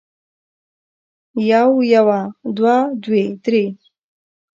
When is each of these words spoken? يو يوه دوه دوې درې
يو 1.49 1.69
يوه 1.93 2.19
دوه 2.55 2.77
دوې 3.03 3.25
درې 3.43 3.63